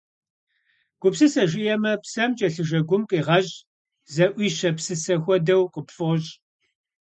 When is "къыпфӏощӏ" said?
5.73-6.31